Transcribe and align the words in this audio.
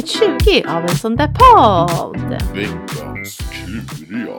avsnitt 0.00 0.42
20 0.44 0.64
av 0.68 0.82
en 0.82 0.88
sån 0.88 1.16
där 1.16 1.26
podd. 1.26 2.42
Veckans 2.54 3.38
kluriga. 3.38 4.38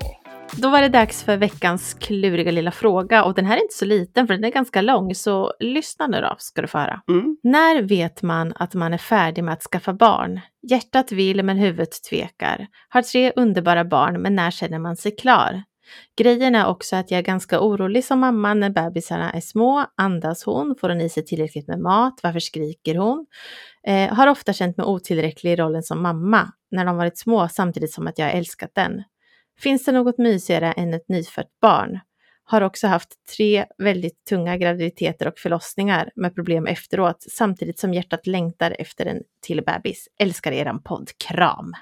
Då 0.57 0.69
var 0.69 0.81
det 0.81 0.89
dags 0.89 1.23
för 1.23 1.37
veckans 1.37 1.93
kluriga 1.93 2.51
lilla 2.51 2.71
fråga 2.71 3.23
och 3.23 3.33
den 3.33 3.45
här 3.45 3.57
är 3.57 3.61
inte 3.61 3.73
så 3.75 3.85
liten 3.85 4.27
för 4.27 4.33
den 4.33 4.43
är 4.43 4.49
ganska 4.49 4.81
lång 4.81 5.15
så 5.15 5.53
lyssna 5.59 6.07
nu 6.07 6.21
då 6.21 6.35
ska 6.37 6.61
du 6.61 6.67
få 6.67 6.77
höra. 6.77 7.01
Mm. 7.09 7.37
När 7.43 7.81
vet 7.81 8.21
man 8.21 8.53
att 8.55 8.73
man 8.73 8.93
är 8.93 8.97
färdig 8.97 9.43
med 9.43 9.53
att 9.53 9.63
skaffa 9.63 9.93
barn? 9.93 10.39
Hjärtat 10.69 11.11
vill 11.11 11.43
men 11.43 11.57
huvudet 11.57 12.03
tvekar. 12.09 12.67
Har 12.89 13.02
tre 13.02 13.31
underbara 13.35 13.85
barn 13.85 14.21
men 14.21 14.35
när 14.35 14.52
känner 14.52 14.80
man 14.80 14.95
sig 14.95 15.16
klar? 15.16 15.63
Grejen 16.17 16.55
är 16.55 16.67
också 16.67 16.95
att 16.95 17.12
jag 17.12 17.17
är 17.17 17.23
ganska 17.23 17.62
orolig 17.62 18.05
som 18.05 18.20
mamma 18.20 18.53
när 18.53 18.70
bebisarna 18.70 19.31
är 19.31 19.41
små. 19.41 19.85
Andas 19.98 20.44
hon? 20.44 20.76
Får 20.80 20.89
hon 20.89 21.02
i 21.02 21.09
sig 21.09 21.26
tillräckligt 21.26 21.67
med 21.67 21.80
mat? 21.80 22.20
Varför 22.23 22.39
skriker 22.39 22.95
hon? 22.95 23.26
Eh, 23.88 24.13
har 24.13 24.27
ofta 24.27 24.53
känt 24.53 24.77
mig 24.77 24.86
otillräcklig 24.86 25.52
i 25.52 25.55
rollen 25.55 25.84
som 25.84 26.02
mamma 26.02 26.52
när 26.72 26.86
de 26.86 26.98
varit 26.98 27.17
små 27.17 27.48
samtidigt 27.48 27.94
som 27.94 28.08
att 28.08 28.20
jag 28.20 28.31
älskat 28.31 28.72
den. 28.75 29.03
Finns 29.59 29.86
det 29.86 29.91
något 29.91 30.17
mysigare 30.17 30.72
än 30.72 30.94
ett 30.94 31.09
nyfött 31.09 31.59
barn? 31.62 32.00
Har 32.44 32.61
också 32.61 32.88
haft 32.88 33.09
tre 33.38 33.66
väldigt 33.77 34.25
tunga 34.25 34.58
graviditeter 34.58 35.27
och 35.27 35.39
förlossningar 35.39 36.11
med 36.16 36.36
problem 36.36 36.67
efteråt 36.67 37.25
samtidigt 37.30 37.80
som 37.80 37.94
hjärtat 37.94 38.27
längtar 38.27 38.75
efter 38.80 39.05
en 39.05 39.22
till 39.41 39.63
bebis. 39.66 40.08
Älskar 40.20 40.52
eran 40.52 40.84
podd. 40.84 41.09
Kram! 41.27 41.73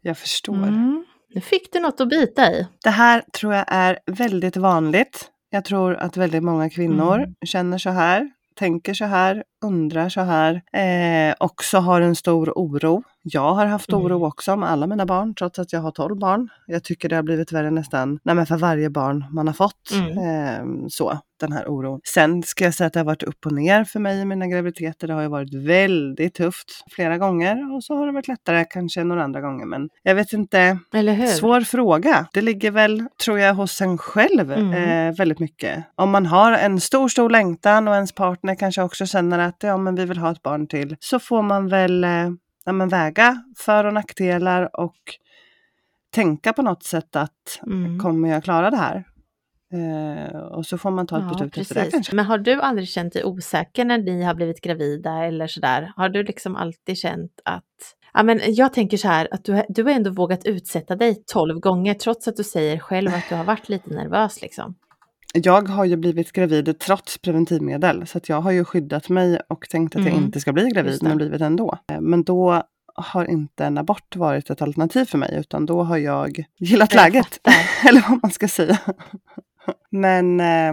Jag 0.00 0.18
förstår. 0.18 0.54
Mm. 0.54 1.04
Nu 1.34 1.40
fick 1.40 1.72
du 1.72 1.80
något 1.80 2.00
att 2.00 2.08
bita 2.08 2.52
i. 2.52 2.66
Det 2.84 2.90
här 2.90 3.22
tror 3.32 3.54
jag 3.54 3.64
är 3.68 3.98
väldigt 4.06 4.56
vanligt. 4.56 5.28
Jag 5.50 5.64
tror 5.64 5.94
att 5.96 6.16
väldigt 6.16 6.42
många 6.42 6.70
kvinnor 6.70 7.14
Mm. 7.16 7.34
känner 7.46 7.78
så 7.78 7.90
här, 7.90 8.30
tänker 8.54 8.94
så 8.94 9.04
här, 9.04 9.44
undrar 9.64 10.08
så 10.08 10.20
här. 10.20 10.54
Eh, 10.72 11.34
också 11.40 11.78
har 11.78 12.00
en 12.00 12.14
stor 12.16 12.52
oro. 12.56 13.02
Jag 13.22 13.54
har 13.54 13.66
haft 13.66 13.92
Mm. 13.92 14.04
oro 14.04 14.26
också 14.26 14.56
med 14.56 14.70
alla 14.70 14.86
mina 14.86 15.06
barn, 15.06 15.34
trots 15.34 15.58
att 15.58 15.72
jag 15.72 15.80
har 15.80 15.90
12 15.90 16.18
barn. 16.18 16.48
Jag 16.66 16.84
tycker 16.84 17.08
det 17.08 17.16
har 17.16 17.22
blivit 17.22 17.52
värre 17.52 17.70
nästan 17.70 18.18
nej 18.22 18.34
men 18.34 18.46
för 18.46 18.56
varje 18.56 18.90
barn 18.90 19.24
man 19.30 19.46
har 19.46 19.54
fått. 19.54 19.90
Mm. 19.92 20.18
Eh, 20.18 20.86
så, 20.88 21.18
den 21.40 21.52
här 21.52 21.68
oron. 21.70 22.00
Sen 22.04 22.42
ska 22.42 22.64
jag 22.64 22.74
säga 22.74 22.86
att 22.86 22.92
det 22.92 23.00
har 23.00 23.04
varit 23.04 23.22
upp 23.22 23.46
och 23.46 23.52
ner 23.52 23.84
för 23.84 24.00
mig 24.00 24.20
i 24.20 24.24
mina 24.24 24.46
graviditeter. 24.46 25.06
Det 25.08 25.14
har 25.14 25.22
ju 25.22 25.28
varit 25.28 25.54
väldigt 25.54 26.34
tufft 26.34 26.66
flera 26.90 27.18
gånger 27.18 27.74
och 27.74 27.84
så 27.84 27.94
har 27.96 28.06
det 28.06 28.12
varit 28.12 28.28
lättare 28.28 28.64
kanske 28.70 29.04
några 29.04 29.24
andra 29.24 29.40
gånger. 29.40 29.66
Men 29.66 29.88
jag 30.02 30.14
vet 30.14 30.32
inte, 30.32 30.78
Eller 30.94 31.12
hur? 31.12 31.26
Svår 31.26 31.60
fråga. 31.60 32.26
Det 32.32 32.42
ligger 32.42 32.70
väl, 32.70 33.04
tror 33.24 33.38
jag, 33.38 33.54
hos 33.54 33.80
en 33.80 33.98
själv 33.98 34.52
Mm. 34.52 34.72
eh, 35.08 35.16
väldigt 35.16 35.38
mycket. 35.38 35.84
Om 35.94 36.10
man 36.10 36.26
har 36.26 36.52
en 36.52 36.80
stor, 36.80 37.08
stor 37.08 37.30
längtan 37.30 37.88
och 37.88 37.94
ens 37.94 38.12
partner 38.12 38.54
kanske 38.54 38.82
också 38.82 39.06
känner 39.06 39.38
att 39.38 39.49
ja, 39.58 39.76
men 39.76 39.94
vi 39.94 40.04
vill 40.04 40.18
ha 40.18 40.30
ett 40.32 40.42
barn 40.42 40.66
till, 40.66 40.96
så 41.00 41.18
får 41.18 41.42
man 41.42 41.68
väl 41.68 42.04
eh, 42.04 42.30
ja, 42.64 42.72
men 42.72 42.88
väga 42.88 43.42
för 43.58 43.84
och 43.84 43.94
nackdelar 43.94 44.80
och 44.80 44.96
tänka 46.14 46.52
på 46.52 46.62
något 46.62 46.82
sätt 46.82 47.16
att 47.16 47.60
Mm. 47.66 47.98
kommer 47.98 48.28
jag 48.28 48.44
klara 48.44 48.70
det 48.70 48.76
här? 48.76 49.04
Eh, 49.72 50.36
och 50.40 50.66
så 50.66 50.78
får 50.78 50.90
man 50.90 51.06
ta 51.06 51.16
ett 51.18 51.22
Ja, 51.24 51.30
beslut 51.30 51.56
efter 51.58 51.74
det 51.74 51.80
precis. 51.80 51.92
kanske. 51.94 52.16
Men 52.16 52.24
har 52.24 52.38
du 52.38 52.60
aldrig 52.60 52.88
känt 52.88 53.12
dig 53.12 53.24
osäker 53.24 53.84
när 53.84 53.98
ni 53.98 54.22
har 54.22 54.34
blivit 54.34 54.60
gravida 54.60 55.24
eller 55.24 55.46
sådär? 55.46 55.92
Har 55.96 56.08
du 56.08 56.22
liksom 56.22 56.56
alltid 56.56 56.98
känt 56.98 57.40
att 57.44 57.64
Ja, 58.14 58.22
men 58.22 58.40
jag 58.46 58.72
tänker 58.72 58.96
så 58.96 59.08
här 59.08 59.28
att 59.30 59.44
du, 59.44 59.62
du 59.68 59.82
har 59.84 59.90
ändå 59.90 60.10
vågat 60.10 60.44
utsätta 60.44 60.96
dig 60.96 61.22
tolv 61.26 61.60
gånger 61.60 61.94
trots 61.94 62.28
att 62.28 62.36
du 62.36 62.44
säger 62.44 62.78
själv 62.78 63.14
att 63.14 63.28
du 63.28 63.34
har 63.34 63.44
varit 63.44 63.68
lite 63.68 63.90
nervös 63.94 64.42
liksom. 64.42 64.74
Jag 65.34 65.68
har 65.68 65.84
ju 65.84 65.96
blivit 65.96 66.32
gravid 66.32 66.78
trots 66.78 67.18
preventivmedel 67.18 68.06
så 68.06 68.20
jag 68.26 68.40
har 68.40 68.50
ju 68.50 68.64
skyddat 68.64 69.08
mig 69.08 69.40
och 69.48 69.68
tänkt 69.70 69.96
att 69.96 70.02
jag 70.04 70.12
Mm, 70.12 70.24
inte 70.24 70.40
ska 70.40 70.52
bli 70.52 70.70
gravid 70.70 71.02
men 71.02 71.16
blivit 71.16 71.40
ändå. 71.40 71.78
Eh, 71.92 72.00
Men 72.00 72.24
då 72.24 72.62
har 72.94 73.24
inte 73.24 73.64
en 73.64 73.78
abort 73.78 74.16
varit 74.16 74.50
ett 74.50 74.62
alternativ 74.62 75.04
för 75.04 75.18
mig 75.18 75.34
utan 75.38 75.66
då 75.66 75.82
har 75.82 75.96
jag 75.96 76.44
gillat 76.58 76.94
Jag 76.94 77.02
läget. 77.02 77.38
Eller 77.88 78.04
vad 78.08 78.18
man 78.22 78.30
ska 78.30 78.48
säga. 78.48 78.78
Men 79.90 80.40
eh, 80.40 80.72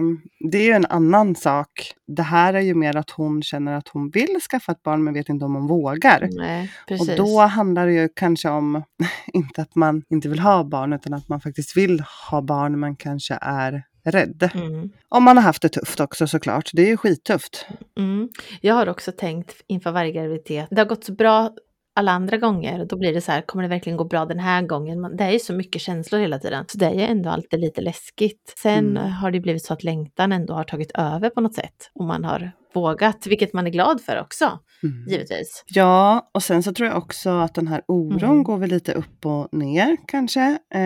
det 0.50 0.58
är 0.58 0.64
ju 0.64 0.72
en 0.72 0.86
annan 0.86 1.34
sak. 1.34 1.92
Det 2.06 2.22
här 2.22 2.54
är 2.54 2.60
ju 2.60 2.74
mer 2.74 2.96
att 2.96 3.10
hon 3.10 3.42
känner 3.42 3.72
att 3.72 3.88
hon 3.88 4.10
vill 4.10 4.36
skaffa 4.50 4.72
ett 4.72 4.82
barn 4.82 5.04
men 5.04 5.14
vet 5.14 5.28
inte 5.28 5.44
om 5.44 5.54
hon 5.54 5.66
vågar. 5.66 6.28
Nej, 6.32 6.70
Och 7.00 7.06
då 7.16 7.40
handlar 7.40 7.86
det 7.86 7.92
ju 7.92 8.08
kanske 8.16 8.48
om, 8.48 8.82
inte 9.32 9.62
att 9.62 9.74
man 9.74 10.02
inte 10.10 10.28
vill 10.28 10.38
ha 10.38 10.64
barn, 10.64 10.92
utan 10.92 11.14
att 11.14 11.28
man 11.28 11.40
faktiskt 11.40 11.76
vill 11.76 12.02
ha 12.30 12.42
barn 12.42 12.80
men 12.80 12.96
kanske 12.96 13.38
är 13.40 13.82
rädd. 14.10 14.50
Mm. 14.54 14.90
Om 15.08 15.22
man 15.24 15.36
har 15.36 15.44
haft 15.44 15.62
det 15.62 15.68
tufft 15.68 16.00
också 16.00 16.26
såklart. 16.26 16.70
Det 16.72 16.82
är 16.82 16.86
ju 16.86 16.96
skittufft. 16.96 17.66
Mm. 17.98 18.28
Jag 18.60 18.74
har 18.74 18.88
också 18.88 19.12
tänkt 19.12 19.62
inför 19.66 19.90
varje 19.90 20.12
graviditet, 20.12 20.66
det 20.70 20.80
har 20.80 20.86
gått 20.86 21.04
så 21.04 21.12
bra 21.12 21.50
alla 21.96 22.12
andra 22.12 22.36
gånger, 22.36 22.84
då 22.84 22.96
blir 22.96 23.14
det 23.14 23.20
så 23.20 23.32
här, 23.32 23.42
kommer 23.42 23.62
det 23.62 23.68
verkligen 23.68 23.96
gå 23.96 24.04
bra 24.04 24.24
den 24.24 24.38
här 24.38 24.62
gången? 24.62 25.00
Man, 25.00 25.16
det 25.16 25.24
är 25.24 25.30
ju 25.30 25.38
så 25.38 25.52
mycket 25.52 25.82
känslor 25.82 26.20
hela 26.20 26.38
tiden, 26.38 26.64
så 26.68 26.78
det 26.78 26.86
är 26.86 26.94
ju 26.94 27.00
ändå 27.02 27.30
alltid 27.30 27.60
lite 27.60 27.80
läskigt. 27.80 28.54
Sen 28.62 28.96
Mm. 28.96 29.12
har 29.12 29.30
det 29.30 29.40
blivit 29.40 29.64
så 29.64 29.72
att 29.72 29.84
längtan 29.84 30.32
ändå 30.32 30.54
har 30.54 30.64
tagit 30.64 30.90
över 30.94 31.30
på 31.30 31.40
något 31.40 31.54
sätt 31.54 31.90
och 31.94 32.04
man 32.04 32.24
har 32.24 32.52
vågat, 32.80 33.26
vilket 33.26 33.52
man 33.52 33.66
är 33.66 33.70
glad 33.70 34.00
för 34.00 34.20
också, 34.20 34.58
Mm. 34.82 35.04
givetvis. 35.08 35.64
Ja, 35.66 36.30
och 36.34 36.42
sen 36.42 36.62
så 36.62 36.72
tror 36.74 36.88
jag 36.88 36.98
också 36.98 37.30
att 37.30 37.54
den 37.54 37.68
här 37.68 37.82
oron 37.88 38.22
Mm. 38.30 38.42
går 38.44 38.56
väl 38.58 38.70
lite 38.70 38.92
upp 38.92 39.26
och 39.26 39.48
ner 39.52 39.96
kanske. 40.06 40.40
Eh, 40.74 40.80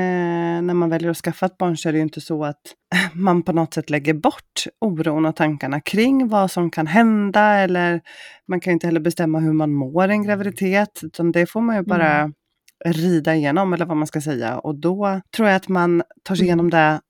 när 0.63 0.75
man 0.75 0.91
väljer 0.91 1.11
att 1.11 1.17
skaffa 1.17 1.47
ett 1.47 1.59
barn 1.59 1.77
så 1.77 1.89
är 1.89 1.93
det 1.93 1.97
ju 1.99 2.03
inte 2.03 2.21
så 2.21 2.45
att 2.45 2.61
man 3.13 3.43
på 3.43 3.53
något 3.53 3.75
sätt 3.75 3.91
lägger 3.91 4.15
bort 4.15 4.65
oron 4.81 5.27
och 5.27 5.37
tankarna 5.37 5.81
kring 5.81 6.29
vad 6.29 6.51
som 6.51 6.71
kan 6.71 6.87
hända 6.87 7.43
eller 7.55 8.01
man 8.49 8.61
kan 8.61 8.71
ju 8.71 8.73
inte 8.73 8.87
heller 8.87 9.01
bestämma 9.01 9.39
hur 9.39 9.53
man 9.53 9.73
mår 9.73 10.09
i 10.11 10.13
en 10.13 10.23
graviditet 10.23 11.01
utan 11.03 11.33
det 11.33 11.47
får 11.47 11.61
man 11.61 11.77
ju 11.77 11.83
bara 11.83 12.13
Mm. 12.19 12.33
rida 12.85 13.35
igenom 13.35 13.73
eller 13.73 13.87
vad 13.87 13.97
man 13.97 14.07
ska 14.07 14.21
säga 14.21 14.59
och 14.59 14.75
då 14.81 15.21
tror 15.37 15.49
jag 15.49 15.57
att 15.57 15.69
man 15.69 16.03
tar 16.25 16.35
sig 16.35 16.43
Mm. 16.43 16.49
igenom 16.49 16.71
det 16.71 17.01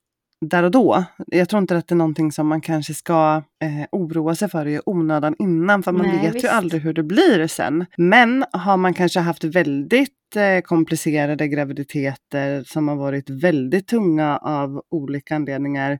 där 0.42 0.62
och 0.62 0.70
då. 0.70 1.04
Jag 1.26 1.48
tror 1.48 1.62
inte 1.62 1.76
att 1.76 1.88
det 1.88 1.92
är 1.92 1.96
någonting 1.96 2.32
som 2.32 2.46
man 2.46 2.60
kanske 2.60 2.94
ska 2.94 3.42
eh, 3.62 3.86
oroa 3.92 4.34
sig 4.34 4.48
för 4.50 4.66
i 4.66 4.80
onödan 4.86 5.34
innan, 5.38 5.82
för 5.82 5.92
man 5.92 6.06
Nej, 6.06 6.20
vet 6.26 6.34
visst. 6.34 6.44
ju 6.44 6.48
aldrig 6.48 6.82
hur 6.82 6.92
det 6.92 7.02
blir 7.02 7.46
sen. 7.46 7.86
Men 7.96 8.44
har 8.52 8.76
man 8.76 8.94
kanske 8.94 9.20
haft 9.20 9.44
väldigt 9.44 10.36
eh, 10.36 10.60
komplicerade 10.62 11.48
graviditeter 11.48 12.64
som 12.66 12.88
har 12.88 12.96
varit 12.96 13.30
väldigt 13.30 13.86
tunga 13.88 14.36
av 14.36 14.82
olika 14.90 15.36
anledningar, 15.36 15.98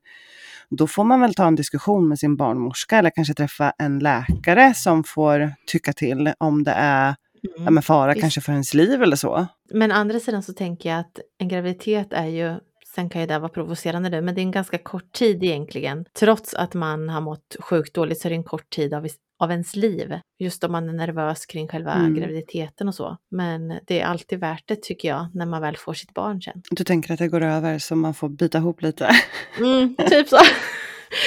då 0.70 0.86
får 0.86 1.04
man 1.04 1.20
väl 1.20 1.34
ta 1.34 1.47
en 1.47 1.54
diskussion 1.56 2.09
med 2.09 2.19
sin 2.19 2.36
barnmorska 2.36 2.98
eller 2.98 3.10
kanske 3.10 3.34
träffa 3.34 3.72
en 3.78 3.98
läkare 3.98 4.74
som 4.74 5.04
får 5.04 5.53
tycka 5.66 5.92
till 5.92 6.32
om 6.38 6.64
det 6.64 6.70
är 6.72 7.06
ja, 7.06 7.14
Mm. 7.62 7.74
men 7.74 7.82
fara 7.82 8.12
visst. 8.12 8.20
kanske 8.20 8.41
för 8.41 8.53
ens 8.53 8.74
liv 8.74 9.03
eller 9.03 9.16
så. 9.16 9.47
Men 9.72 9.92
andra 9.92 10.20
sidan 10.20 10.42
så 10.42 10.53
tänker 10.53 10.91
jag 10.91 10.98
att 11.00 11.19
en 11.38 11.48
graviditet 11.48 12.12
är 12.12 12.26
ju, 12.26 12.54
sen 12.94 13.10
kan 13.10 13.20
ju 13.20 13.26
det 13.26 13.38
vara 13.38 13.48
provocerande 13.48 14.08
nu, 14.10 14.20
men 14.20 14.34
det 14.34 14.41
är 14.41 14.42
en 14.42 14.50
ganska 14.50 14.78
kort 14.78 15.12
tid 15.12 15.42
egentligen. 15.44 16.04
Trots 16.19 16.54
att 16.54 16.75
man 16.75 17.08
har 17.08 17.20
mått 17.20 17.56
sjukt 17.60 17.94
dåligt 17.94 18.20
så 18.20 18.28
är 18.28 18.30
det 18.30 18.36
en 18.36 18.44
kort 18.44 18.70
tid 18.70 18.94
av, 18.94 19.06
av 19.41 19.50
ens 19.50 19.76
liv. 19.76 20.19
Just 20.38 20.64
om 20.64 20.72
man 20.72 20.88
är 20.88 20.92
nervös 20.92 21.47
kring 21.47 21.69
själva 21.69 21.92
Mm. 21.92 22.14
graviditeten 22.14 22.88
och 22.88 22.94
så. 22.94 23.16
Men 23.30 23.78
det 23.86 24.00
är 24.00 24.06
alltid 24.06 24.41
värt 24.41 24.62
det 24.66 24.82
tycker 24.82 25.08
jag, 25.08 25.26
när 25.34 25.47
man 25.47 25.62
väl 25.62 25.76
får 25.76 25.94
sitt 25.94 26.14
barn 26.14 26.42
sen. 26.42 26.62
Du 26.70 26.84
tänker 26.84 27.12
att 27.12 27.19
det 27.19 27.28
går 27.28 27.42
över 27.42 27.78
så 27.78 27.97
man 27.97 28.14
får 28.14 28.28
bita 28.28 28.58
ihop 28.58 28.82
lite. 28.82 29.10
Mm, 29.59 29.97
typ 30.09 30.28
så. 30.28 30.36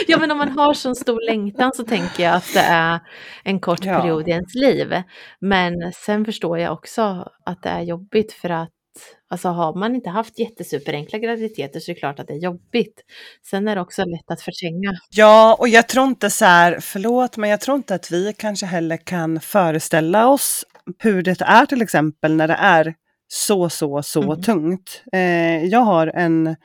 Ja 0.07 0.17
men 0.17 0.31
om 0.31 0.37
man 0.37 0.49
har 0.49 0.73
sån 0.73 0.95
stor 0.95 1.25
längtan 1.25 1.71
så 1.75 1.83
tänker 1.83 2.23
jag 2.23 2.35
att 2.35 2.53
det 2.53 2.59
är 2.59 2.99
en 3.43 3.59
kort 3.59 3.85
Ja. 3.85 4.01
period 4.01 4.27
i 4.27 4.31
ens 4.31 4.55
liv. 4.55 4.93
Men 5.39 5.73
sen 5.95 6.25
förstår 6.25 6.59
jag 6.59 6.73
också 6.73 7.31
att 7.45 7.63
det 7.63 7.69
är 7.69 7.81
jobbigt 7.81 8.33
för 8.33 8.49
att 8.49 8.69
alltså 9.29 9.49
har 9.49 9.73
man 9.75 9.95
inte 9.95 10.09
haft 10.09 10.39
jättesuperenkla 10.39 11.19
graviditeter 11.19 11.79
så 11.79 11.91
är 11.91 11.95
det 11.95 11.99
klart 11.99 12.19
att 12.19 12.27
det 12.27 12.33
är 12.33 12.37
jobbigt. 12.37 13.01
Sen 13.49 13.67
är 13.67 13.75
det 13.75 13.81
också 13.81 14.05
lätt 14.05 14.31
att 14.31 14.41
förtränga. 14.41 14.93
Ja, 15.09 15.55
och 15.59 15.67
jag 15.67 15.87
tror 15.87 16.05
inte 16.07 16.29
så 16.29 16.45
här, 16.45 16.79
förlåt, 16.81 17.37
men 17.37 17.49
jag 17.49 17.61
tror 17.61 17.77
inte 17.77 17.95
att 17.95 18.11
vi 18.11 18.33
kanske 18.37 18.65
heller 18.65 18.97
kan 18.97 19.39
föreställa 19.39 20.27
oss 20.27 20.63
hur 20.99 21.21
det 21.21 21.41
är 21.41 21.65
till 21.65 21.81
exempel 21.81 22.35
när 22.35 22.47
det 22.47 22.53
är 22.59 22.93
så, 23.27 23.69
så, 23.69 24.03
så 24.03 24.23
Mm. 24.23 24.41
tungt. 24.41 25.03
Eh, 25.13 25.63
jag 25.65 25.79
har 25.79 26.07
en, 26.07 26.55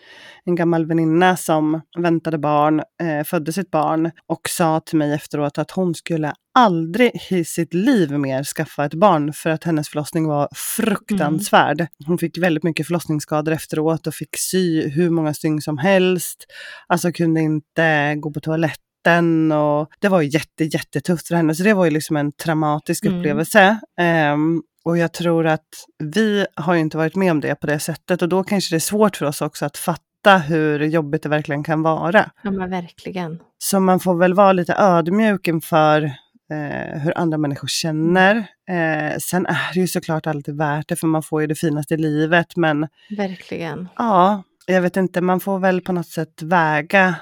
en 0.44 0.54
gammal 0.54 0.86
väninna 0.86 1.36
som 1.36 1.80
väntade 1.98 2.38
barn, 2.38 2.82
eh, 3.02 3.24
födde 3.24 3.52
sitt 3.52 3.70
barn 3.70 4.10
och 4.26 4.40
sa 4.48 4.80
till 4.80 4.98
mig 4.98 5.12
efteråt 5.14 5.58
att 5.58 5.70
hon 5.70 5.94
skulle 5.94 6.32
aldrig 6.54 7.10
i 7.30 7.44
sitt 7.44 7.74
liv 7.74 8.10
mer 8.12 8.44
skaffa 8.44 8.84
ett 8.84 8.94
barn 8.94 9.32
för 9.32 9.50
att 9.50 9.64
hennes 9.64 9.88
förlossning 9.88 10.26
var 10.28 10.48
fruktansvärd. 10.54 11.86
Hon 12.06 12.18
fick 12.18 12.38
väldigt 12.38 12.62
mycket 12.64 12.86
förlossningsskador 12.86 13.52
efteråt 13.52 14.06
och 14.06 14.14
fick 14.14 14.36
sy 14.36 14.88
hur 14.88 15.10
många 15.10 15.34
stygn 15.34 15.60
som 15.60 15.78
helst. 15.78 16.46
Alltså 16.86 17.12
kunde 17.12 17.40
inte 17.40 18.14
gå 18.16 18.30
på 18.32 18.40
toaletten 18.40 19.52
och 19.52 19.88
det 19.98 20.08
var 20.08 20.22
jätte, 20.22 20.64
jättetufft 20.64 21.28
för 21.28 21.34
henne. 21.34 21.54
Så 21.54 21.62
det 21.62 21.74
var 21.74 21.84
ju 21.84 21.90
liksom 21.90 22.16
en 22.16 22.32
traumatisk 22.32 23.04
Mm. 23.06 23.18
upplevelse. 23.18 23.80
Ehm, 24.00 24.62
och 24.84 24.98
jag 24.98 25.12
tror 25.12 25.46
att 25.46 25.68
vi 25.98 26.46
har 26.54 26.74
ju 26.74 26.80
inte 26.80 26.96
varit 26.96 27.16
med 27.16 27.30
om 27.32 27.40
det 27.40 27.54
på 27.54 27.66
det 27.66 27.78
sättet 27.78 28.22
och 28.22 28.28
då 28.28 28.44
kanske 28.44 28.74
det 28.74 28.76
är 28.76 28.80
svårt 28.80 29.16
för 29.16 29.26
oss 29.26 29.42
också 29.42 29.64
att 29.66 29.76
fatta 29.76 30.38
hur 30.38 30.80
jobbigt 30.80 31.22
det 31.22 31.28
verkligen 31.28 31.64
kan 31.64 31.82
vara. 31.82 32.30
Ja 32.42 32.50
men 32.50 32.70
verkligen. 32.70 33.38
Så 33.58 33.80
man 33.80 34.00
får 34.00 34.14
väl 34.18 34.34
vara 34.34 34.52
lite 34.52 34.74
ödmjuk 34.78 35.48
inför 35.48 36.12
eh, 36.50 37.00
hur 37.00 37.18
andra 37.18 37.38
människor 37.38 37.68
känner. 37.68 38.36
Eh, 38.68 39.18
sen 39.18 39.46
är 39.46 39.74
det 39.74 39.80
ju 39.80 39.86
såklart 39.86 40.26
alltid 40.26 40.56
värt 40.56 40.88
det 40.88 40.96
för 40.96 41.06
man 41.06 41.22
får 41.22 41.40
ju 41.40 41.46
det 41.46 41.54
finaste 41.54 41.94
i 41.94 41.96
livet 41.96 42.56
men 42.56 42.88
Verkligen. 43.16 43.88
ja, 43.96 44.42
jag 44.66 44.82
vet 44.82 44.96
inte, 44.96 45.20
man 45.20 45.40
får 45.40 45.58
väl 45.58 45.80
på 45.80 45.92
något 45.92 46.08
sätt 46.08 46.42
väga 46.42 47.14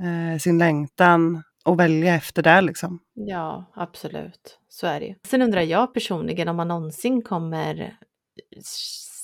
eh, 0.00 0.38
sin 0.38 0.58
längtan 0.58 1.42
och 1.64 1.80
välja 1.80 2.14
efter 2.14 2.42
det 2.42 2.60
liksom. 2.60 2.98
Ja, 3.14 3.72
absolut. 3.74 4.58
Så 4.68 4.86
är 4.86 5.00
det 5.00 5.06
ju. 5.06 5.14
Sen 5.26 5.42
undrar 5.42 5.60
jag 5.60 5.94
personligen 5.94 6.48
om 6.48 6.56
man 6.56 6.68
någonsin 6.68 7.22
kommer 7.22 7.94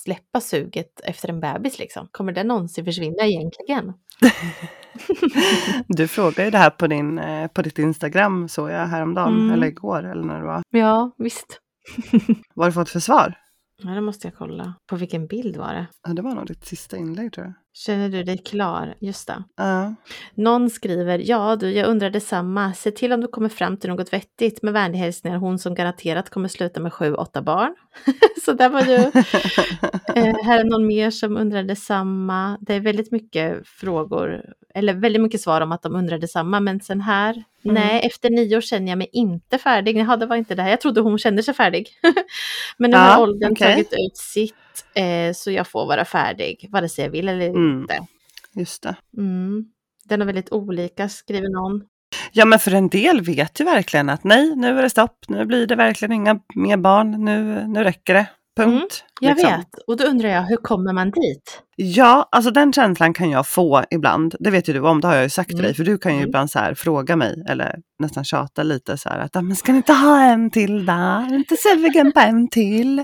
släppa 0.07 0.41
suget 0.41 0.99
efter 1.03 1.29
en 1.29 1.39
bebis 1.39 1.79
liksom. 1.79 2.07
Kommer 2.11 2.31
den 2.31 2.47
någonsin 2.47 2.85
försvinna 2.85 3.23
egentligen? 3.25 3.93
Du 5.87 6.07
frågade 6.07 6.43
ju 6.45 6.51
det 6.51 6.57
här 6.57 6.69
på, 6.69 6.87
din, 6.87 7.19
eh, 7.19 7.47
på 7.47 7.61
ditt 7.61 7.79
Instagram 7.79 8.47
såg 8.49 8.69
jag 8.71 8.87
häromdagen, 8.87 9.33
Mm. 9.39 9.51
eller 9.53 9.67
igår 9.67 10.03
eller 10.03 10.23
när 10.23 10.39
det 10.39 10.45
var. 10.45 10.61
Ja, 10.69 11.11
visst. 11.17 11.59
Vad 12.53 12.65
har 12.65 12.69
du 12.69 12.73
fått 12.73 12.89
för 12.89 12.99
svar? 12.99 13.33
Ja, 13.83 13.89
det 13.89 14.01
måste 14.01 14.27
jag 14.27 14.35
kolla. 14.35 14.73
På 14.89 14.95
vilken 14.95 15.27
bild 15.27 15.57
var 15.57 15.73
det? 15.73 15.87
Ja, 16.07 16.13
det 16.13 16.21
var 16.21 16.35
nog 16.35 16.47
ditt 16.47 16.65
sista 16.65 16.97
inlägg 16.97 17.33
tror 17.33 17.45
jag. 17.45 17.53
Känner 17.85 18.09
du 18.09 18.23
dig 18.23 18.37
klar? 18.37 18.95
Just 18.99 19.27
det. 19.27 19.43
Ja. 19.55 19.95
Någon 20.35 20.69
skriver, 20.69 21.19
ja 21.19 21.55
du, 21.55 21.71
jag 21.71 21.87
undrar 21.87 22.09
detsamma. 22.09 22.73
Se 22.73 22.91
till 22.91 23.13
om 23.13 23.21
du 23.21 23.27
kommer 23.27 23.49
fram 23.49 23.77
till 23.77 23.89
något 23.89 24.13
vettigt. 24.13 24.63
Med 24.63 24.73
vänlig 24.73 24.99
hälsningar 24.99 25.37
hon 25.37 25.59
som 25.59 25.75
garanterat 25.75 26.29
kommer 26.29 26.47
sluta 26.47 26.79
med 26.79 26.93
sju, 26.93 27.13
åtta 27.13 27.41
barn. 27.41 27.75
Så 28.45 28.53
där 28.53 28.69
var 28.69 28.81
ju, 28.81 28.95
eh, 30.15 30.35
här 30.45 30.59
är 30.59 30.63
någon 30.63 30.87
mer 30.87 31.11
som 31.11 31.37
undrar 31.37 31.63
detsamma. 31.63 32.57
Det 32.61 32.73
är 32.73 32.79
väldigt 32.79 33.11
mycket 33.11 33.67
frågor, 33.67 34.41
eller 34.73 34.93
väldigt 34.93 35.21
mycket 35.21 35.41
svar 35.41 35.61
om 35.61 35.71
att 35.71 35.81
de 35.81 35.95
undrar 35.95 36.17
detsamma. 36.17 36.59
Men 36.59 36.79
sen 36.79 37.01
här, 37.01 37.43
nej, 37.61 38.01
efter 38.05 38.29
nio 38.29 38.57
år 38.57 38.61
känner 38.61 38.87
jag 38.87 38.97
mig 38.97 39.09
inte 39.11 39.57
färdig. 39.57 39.97
Jaha, 39.97 40.17
det 40.17 40.25
var 40.25 40.35
inte 40.35 40.55
det 40.55 40.61
här. 40.61 40.69
Jag 40.69 40.81
trodde 40.81 41.01
hon 41.01 41.17
kände 41.17 41.43
sig 41.43 41.53
färdig. 41.53 41.89
Men 42.77 42.91
nu 42.91 42.97
har 42.97 43.21
åldern 43.21 43.51
okej. 43.51 43.71
tagit 43.71 43.93
ut 43.93 44.17
sitt, 44.17 44.55
eh, 44.95 45.33
så 45.33 45.51
jag 45.51 45.67
får 45.67 45.85
vara 45.85 46.05
färdig, 46.05 46.69
vare 46.71 46.89
sig 46.89 47.05
jag 47.05 47.11
vill 47.11 47.29
eller 47.29 47.49
Mm. 47.49 47.81
inte. 47.81 47.99
Just 48.53 48.83
det. 48.83 48.95
Mm. 49.17 49.65
Den 50.05 50.21
är 50.21 50.25
väldigt 50.25 50.51
olika, 50.51 51.09
skriver 51.09 51.49
någon. 51.49 51.83
Ja, 52.31 52.45
men 52.45 52.59
för 52.59 52.73
en 52.73 52.89
del 52.89 53.21
vet 53.21 53.59
ju 53.59 53.65
verkligen 53.65 54.09
att 54.09 54.23
nej, 54.23 54.55
nu 54.55 54.79
är 54.79 54.81
det 54.83 54.89
stopp, 54.89 55.17
nu 55.27 55.45
blir 55.45 55.67
det 55.67 55.75
verkligen 55.75 56.11
inga 56.11 56.39
mer 56.55 56.77
barn, 56.77 57.25
nu, 57.25 57.67
nu 57.67 57.83
räcker 57.83 58.13
det. 58.13 58.25
Punkt. 58.57 59.03
Jag 59.21 59.35
liksom. 59.35 59.57
vet. 59.57 59.67
Och 59.87 59.97
då 59.97 60.03
undrar 60.03 60.29
jag, 60.29 60.41
hur 60.41 60.57
kommer 60.57 60.93
man 60.93 61.11
dit? 61.11 61.61
Ja, 61.79 62.29
alltså 62.31 62.51
den 62.51 62.73
känslan 62.73 63.13
kan 63.13 63.29
jag 63.29 63.47
få 63.47 63.83
ibland. 63.91 64.35
Det 64.39 64.49
vet 64.51 64.69
ju 64.69 64.73
du 64.73 64.79
om, 64.79 65.01
det 65.01 65.07
har 65.07 65.15
jag 65.15 65.23
ju 65.23 65.29
sagt 65.29 65.47
till 65.49 65.55
Mm. 65.59 65.63
dig. 65.65 65.73
För 65.75 65.83
du 65.83 65.97
kan 65.97 66.11
ju 66.11 66.17
Mm. 66.17 66.29
ibland 66.29 66.51
så 66.51 66.59
här 66.59 66.73
fråga 66.73 67.15
mig, 67.15 67.43
eller 67.49 67.75
nästan 67.99 68.23
tjata 68.23 68.63
lite 68.63 68.97
så 68.97 69.09
här 69.09 69.19
att 69.19 69.35
"Ah, 69.35 69.41
men 69.41 69.55
ska 69.55 69.71
ni 69.71 69.77
inte 69.77 69.93
ha 69.93 70.21
en 70.23 70.49
till 70.51 70.85
där? 70.85 71.33
Är 71.33 71.35
inte 71.35 71.55
sugen 71.57 72.11
på 72.11 72.19
en 72.19 72.47
till? 72.49 73.03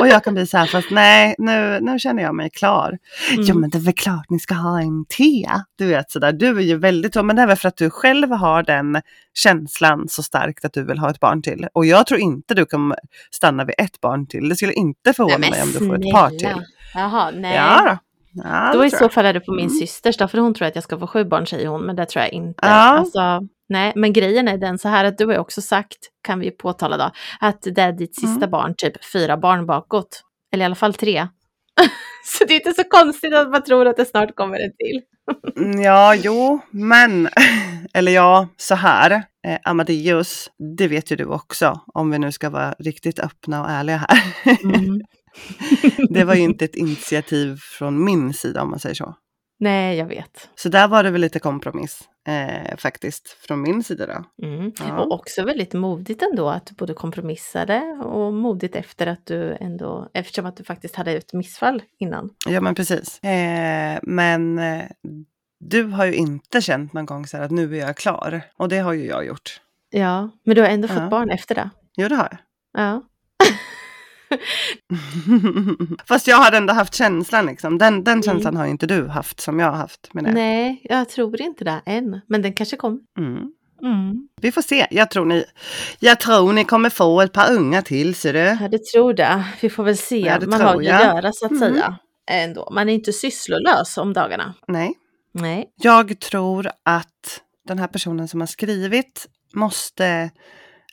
Och 0.00 0.08
jag 0.08 0.24
kan 0.24 0.34
bli 0.34 0.46
så 0.46 0.58
här, 0.58 0.66
fast 0.66 0.90
nej, 0.90 1.34
nu, 1.38 1.78
nu 1.82 1.98
känner 1.98 2.22
jag 2.22 2.34
mig 2.34 2.50
klar. 2.50 2.98
Mm. 3.32 3.44
Ja 3.44 3.54
men 3.54 3.70
det 3.70 3.78
är 3.78 3.82
väl 3.82 3.94
klart 3.94 4.30
ni 4.30 4.38
ska 4.38 4.54
ha 4.54 4.80
en 4.80 5.04
te. 5.04 5.48
Du 5.78 5.86
vet 5.86 6.10
sådär, 6.10 6.32
du 6.32 6.46
är 6.58 6.62
ju 6.62 6.76
väldigt 6.78 7.14
så, 7.14 7.22
men 7.22 7.36
det 7.36 7.42
är 7.42 7.46
väl 7.46 7.56
för 7.56 7.68
att 7.68 7.76
du 7.76 7.90
själv 7.90 8.30
har 8.30 8.62
den 8.62 9.02
känslan 9.34 10.08
så 10.08 10.22
starkt 10.22 10.64
att 10.64 10.72
du 10.72 10.84
vill 10.84 10.98
ha 10.98 11.10
ett 11.10 11.20
barn 11.20 11.42
till. 11.42 11.68
Och 11.72 11.86
jag 11.86 12.06
tror 12.06 12.20
inte 12.20 12.54
du 12.54 12.64
kommer 12.66 12.98
stanna 13.30 13.64
vid 13.64 13.74
ett 13.78 14.00
barn 14.00 14.26
till. 14.26 14.48
Det 14.48 14.56
skulle 14.56 14.72
inte 14.72 15.12
förvåna 15.12 15.38
mig 15.38 15.62
om 15.62 15.68
du 15.72 15.78
får 15.86 15.94
ett 16.06 16.12
par 16.12 16.30
till. 16.30 16.62
Jaha, 16.94 17.30
nej. 17.34 17.54
Ja 17.56 17.82
då. 17.86 17.98
Ja, 18.44 18.70
då 18.74 18.84
i 18.84 18.90
så 18.90 19.08
fall 19.08 19.26
är 19.26 19.32
det 19.32 19.40
på 19.40 19.52
min 19.52 19.66
Mm. 19.66 19.78
systers 19.78 20.16
då, 20.16 20.28
för 20.28 20.38
hon 20.38 20.54
tror 20.54 20.68
att 20.68 20.74
jag 20.74 20.84
ska 20.84 20.98
få 20.98 21.06
sju 21.06 21.24
barn 21.24 21.46
säger 21.46 21.66
hon, 21.68 21.82
men 21.86 21.96
det 21.96 22.06
tror 22.06 22.22
jag 22.24 22.32
inte. 22.32 22.58
Ja. 22.66 22.68
Alltså, 22.68 23.40
nej, 23.68 23.92
men 23.96 24.12
grejen 24.12 24.48
är 24.48 24.58
den 24.58 24.78
så 24.78 24.88
här 24.88 25.04
att 25.04 25.18
du 25.18 25.26
har 25.26 25.38
också 25.38 25.62
sagt, 25.62 25.98
kan 26.22 26.38
vi 26.40 26.50
påtala 26.50 26.96
då, 26.96 27.10
att 27.40 27.62
det 27.62 27.82
är 27.82 27.92
ditt 27.92 28.14
sista 28.14 28.36
Mm. 28.36 28.50
barn, 28.50 28.74
typ 28.76 29.04
fyra 29.12 29.36
barn 29.36 29.66
bakåt. 29.66 30.22
Eller 30.52 30.64
i 30.64 30.66
alla 30.66 30.74
fall 30.74 30.94
tre. 30.94 31.28
så 32.24 32.44
det 32.44 32.54
är 32.54 32.66
inte 32.66 32.82
så 32.82 32.88
konstigt 32.90 33.34
att 33.34 33.50
man 33.50 33.62
tror 33.64 33.86
att 33.86 33.96
det 33.96 34.04
snart 34.04 34.34
kommer 34.36 34.56
en 34.60 34.72
till. 34.76 35.02
Mm, 35.64 35.80
Ja, 35.82 36.14
jo, 36.14 36.60
men, 36.70 37.28
eller 37.94 38.12
ja, 38.12 38.48
så 38.56 38.74
här. 38.74 39.10
Eh, 39.46 39.58
Amadeus, 39.64 40.50
det 40.78 40.88
vet 40.88 41.12
ju 41.12 41.16
du 41.16 41.24
också, 41.24 41.80
om 41.94 42.10
vi 42.10 42.18
nu 42.18 42.32
ska 42.32 42.50
vara 42.50 42.74
riktigt 42.78 43.18
öppna 43.18 43.62
och 43.62 43.70
ärliga 43.70 43.96
här. 43.96 44.18
Mm. 44.64 45.00
det 46.10 46.24
var 46.24 46.34
ju 46.34 46.40
inte 46.42 46.64
ett 46.64 46.76
initiativ 46.86 47.56
från 47.78 48.04
min 48.04 48.34
sida 48.34 48.62
om 48.62 48.70
man 48.70 48.78
säger 48.78 48.94
så. 48.94 49.14
nej, 49.60 49.96
jag 49.98 50.06
vet. 50.06 50.48
Så 50.54 50.68
där 50.68 50.88
var 50.88 51.02
det 51.02 51.10
väl 51.10 51.20
lite 51.20 51.38
kompromiss 51.38 52.00
eh, 52.28 52.76
faktiskt 52.76 53.28
från 53.28 53.62
min 53.62 53.82
sida 53.84 54.06
då. 54.06 54.46
Mm. 54.46 54.72
Ja. 54.78 54.98
Och 55.00 55.12
också 55.12 55.44
väldigt 55.44 55.72
modigt 55.72 56.22
ändå 56.22 56.48
att 56.48 56.66
du 56.66 56.74
både 56.74 56.94
kompromissade 56.94 57.80
och 58.04 58.32
modigt 58.32 58.76
efter 58.76 59.06
att 59.06 59.26
du 59.26 59.56
ändå, 59.60 60.08
eftersom 60.14 60.46
att 60.46 60.56
du 60.56 60.64
faktiskt 60.64 60.96
hade 60.96 61.12
ett 61.12 61.32
missfall 61.32 61.82
innan. 61.98 62.30
Ja 62.48 62.60
men 62.60 62.74
precis. 62.74 63.24
Eh, 63.24 63.98
men 64.02 64.58
eh, 64.58 64.84
du 65.60 65.82
har 65.82 66.04
ju 66.06 66.14
inte 66.14 66.60
känt 66.60 66.92
någon 66.92 67.06
gång 67.06 67.26
så 67.26 67.36
här 67.36 67.44
att 67.44 67.50
nu 67.50 67.76
är 67.76 67.80
jag 67.86 67.96
klar. 67.96 68.42
Och 68.56 68.68
det 68.68 68.78
har 68.78 68.92
ju 68.92 69.06
jag 69.06 69.26
gjort. 69.26 69.60
Ja, 69.90 70.30
men 70.44 70.54
du 70.56 70.62
har 70.62 70.68
ändå 70.68 70.88
fått 70.88 70.96
Ja. 70.96 71.08
barn 71.08 71.30
efter 71.30 71.54
det. 71.54 71.70
Jo 71.96 72.08
det 72.08 72.14
har 72.16 72.28
jag. 72.30 72.38
Ja. 72.82 73.02
Fast 76.08 76.26
jag 76.26 76.36
hade 76.36 76.56
ändå 76.56 76.72
haft 76.74 76.94
känslan 76.94 77.46
liksom. 77.46 77.78
Den, 77.78 78.04
den 78.04 78.12
Mm. 78.12 78.22
känslan 78.22 78.56
har 78.56 78.64
ju 78.64 78.70
inte 78.70 78.86
du 78.86 79.06
haft 79.08 79.40
som 79.40 79.58
jag 79.58 79.66
har 79.70 79.76
haft. 79.76 80.14
Menar 80.14 80.28
jag. 80.28 80.34
Nej, 80.34 80.80
jag 80.84 81.08
tror 81.08 81.40
inte 81.40 81.64
det 81.64 81.80
än. 81.86 82.20
Men 82.28 82.42
den 82.42 82.52
kanske 82.52 82.76
kommer. 82.76 82.98
Mm. 83.18 83.52
Mm. 83.82 84.28
Vi 84.40 84.52
får 84.52 84.62
se. 84.62 84.86
Jag 84.90 85.10
tror, 85.10 85.24
ni, 85.24 85.44
jag 85.98 86.20
tror 86.20 86.52
ni 86.52 86.64
kommer 86.64 86.90
få 86.90 87.20
ett 87.20 87.32
par 87.32 87.52
unga 87.52 87.82
till 87.82 88.14
ser 88.14 88.32
du. 88.32 88.38
Ja, 88.38 88.68
det 88.70 88.84
tror 88.84 89.12
det. 89.14 89.44
Vi 89.60 89.70
får 89.70 89.84
väl 89.84 89.96
se. 89.96 90.18
Ja, 90.18 90.38
det 90.38 90.46
Man 90.46 90.60
har 90.60 90.80
ju 90.80 90.88
att 90.88 91.04
göra 91.04 91.32
så 91.32 91.44
att 91.46 91.50
Mm. 91.52 91.60
säga. 91.74 91.98
Ändå. 92.30 92.68
Man 92.72 92.88
är 92.88 92.94
inte 92.94 93.12
sysslolös 93.12 93.98
om 93.98 94.12
dagarna. 94.12 94.54
Nej. 94.68 94.94
Nej. 95.32 95.66
Jag 95.76 96.20
tror 96.20 96.70
att 96.82 97.40
den 97.68 97.78
här 97.78 97.86
personen 97.86 98.28
som 98.28 98.40
har 98.40 98.46
skrivit 98.46 99.26
måste 99.54 100.30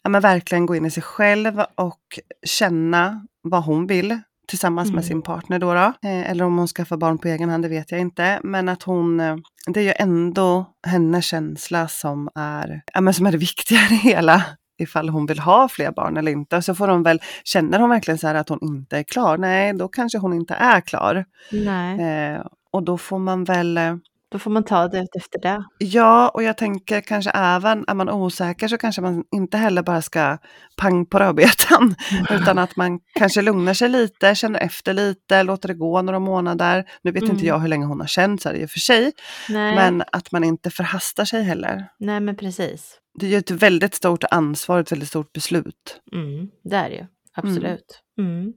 ja, 0.03 0.09
men 0.09 0.21
verkligen 0.21 0.65
gå 0.65 0.75
in 0.75 0.85
i 0.85 0.91
sig 0.91 1.03
själv 1.03 1.59
och 1.75 2.19
känna 2.45 3.27
vad 3.43 3.63
hon 3.63 3.87
vill 3.87 4.19
tillsammans 4.47 4.87
Mm. 4.87 4.95
med 4.95 5.05
sin 5.05 5.21
partner 5.21 5.59
då. 5.59 5.73
då. 5.73 5.79
Eh, 5.79 6.31
eller 6.31 6.45
om 6.45 6.57
hon 6.57 6.67
skaffar 6.67 6.97
barn 6.97 7.17
på 7.17 7.27
egen 7.27 7.49
hand, 7.49 7.63
det 7.63 7.69
vet 7.69 7.91
jag 7.91 8.01
inte. 8.01 8.39
Men 8.43 8.69
att 8.69 8.83
hon, 8.83 9.19
eh, 9.19 9.35
det 9.67 9.79
är 9.79 9.83
ju 9.83 9.93
ändå 9.99 10.65
hennes 10.87 11.25
känsla 11.25 11.87
som 11.87 12.29
är, 12.35 12.81
ja, 12.93 13.01
men 13.01 13.13
som 13.13 13.25
är 13.25 13.31
det 13.31 13.37
viktiga 13.37 13.77
i 13.79 13.87
det 13.89 13.95
hela. 13.95 14.43
Ifall 14.81 15.09
hon 15.09 15.25
vill 15.25 15.39
ha 15.39 15.67
fler 15.67 15.91
barn 15.91 16.17
eller 16.17 16.31
inte. 16.31 16.61
Så 16.61 16.75
får 16.75 16.87
hon 16.87 17.03
väl, 17.03 17.21
känner 17.43 17.79
hon 17.79 17.89
verkligen 17.89 18.17
så 18.17 18.27
här 18.27 18.35
att 18.35 18.49
hon 18.49 18.59
inte 18.61 18.97
är 18.97 19.03
klar? 19.03 19.37
Nej, 19.37 19.73
då 19.73 19.87
kanske 19.87 20.17
hon 20.17 20.33
inte 20.33 20.53
är 20.53 20.81
klar. 20.81 21.25
Nej. 21.51 21.99
Eh, 22.33 22.41
och 22.71 22.83
då 22.83 22.97
får 22.97 23.19
man 23.19 23.43
väl 23.43 23.77
eh, 23.77 23.95
Då 24.33 24.39
får 24.39 24.51
man 24.51 24.63
ta 24.63 24.87
det 24.87 25.07
efter 25.17 25.39
det. 25.41 25.63
Ja, 25.77 26.29
och 26.29 26.43
jag 26.43 26.57
tänker 26.57 27.01
kanske 27.01 27.31
även 27.31 27.85
är 27.87 27.93
man 27.93 28.09
osäker 28.09 28.67
så 28.67 28.77
kanske 28.77 29.01
man 29.01 29.23
inte 29.35 29.57
heller 29.57 29.83
bara 29.83 30.01
ska 30.01 30.37
pang 30.77 31.05
på 31.05 31.19
rödbetan. 31.19 31.95
Utan 32.29 32.57
att 32.57 32.75
man 32.75 32.99
kanske 33.19 33.41
lugnar 33.41 33.73
sig 33.73 33.89
lite, 33.89 34.35
känner 34.35 34.59
efter 34.59 34.93
lite, 34.93 35.43
låter 35.43 35.67
det 35.67 35.73
gå 35.73 36.01
några 36.01 36.19
månader. 36.19 36.85
Nu 37.01 37.11
vet 37.11 37.23
Mm. 37.23 37.35
inte 37.35 37.47
jag 37.47 37.59
hur 37.59 37.67
länge 37.67 37.85
hon 37.85 37.99
har 37.99 38.07
känt 38.07 38.41
så 38.41 38.49
här 38.49 38.55
i 38.55 38.65
och 38.65 38.69
för 38.69 38.79
sig. 38.79 39.11
Nej. 39.49 39.75
Men 39.75 40.03
att 40.11 40.31
man 40.31 40.43
inte 40.43 40.69
förhastar 40.69 41.25
sig 41.25 41.43
heller. 41.43 41.87
Nej, 41.99 42.19
men 42.19 42.35
precis. 42.35 42.97
Det 43.19 43.25
är 43.25 43.29
ju 43.29 43.37
ett 43.37 43.51
väldigt 43.51 43.95
stort 43.95 44.23
ansvar, 44.31 44.79
ett 44.79 44.91
väldigt 44.91 45.09
stort 45.09 45.33
beslut. 45.33 46.01
Mm, 46.13 46.47
det 46.63 46.75
är 46.75 46.89
det 46.89 46.95
ju. 46.95 47.05
Absolut. 47.35 48.01
Mm. 48.17 48.53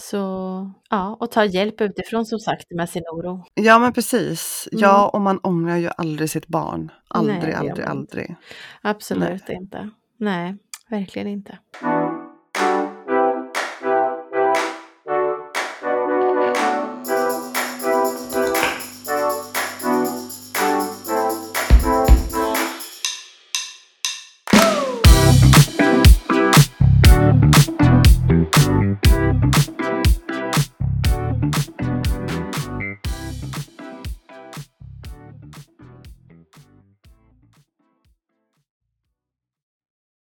Så 0.00 0.72
ja, 0.90 1.16
och 1.20 1.30
ta 1.30 1.44
hjälp 1.44 1.80
utifrån 1.80 2.26
som 2.26 2.38
sagt 2.38 2.70
med 2.70 2.90
sin 2.90 3.02
oro. 3.02 3.44
Ja 3.54 3.78
men 3.78 3.92
precis. 3.92 4.68
Mm. 4.72 4.82
Ja, 4.82 5.08
och 5.08 5.20
man 5.20 5.38
ångrar 5.38 5.76
ju 5.76 5.90
aldrig 5.96 6.30
sitt 6.30 6.46
barn. 6.46 6.90
Aldrig, 7.08 7.38
Nej, 7.38 7.54
aldrig, 7.54 7.86
aldrig. 7.86 8.36
Absolut 8.82 9.48
inte. 9.48 9.90
Nej, 10.16 10.56
verkligen 10.90 11.28
inte. 11.28 11.58